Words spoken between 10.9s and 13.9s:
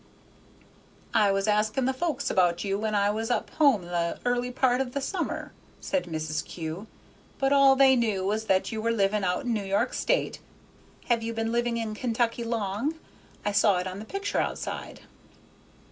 Have you been living in Kentucky long? I saw it